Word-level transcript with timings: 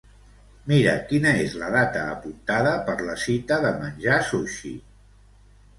Mira 0.71 0.95
quina 1.11 1.33
és 1.41 1.53
la 1.63 1.69
data 1.75 2.07
apuntada 2.15 2.73
per 2.89 2.97
la 3.11 3.19
cita 3.27 3.61
de 3.69 3.77
menjar 3.85 4.21
sushi. 4.33 4.75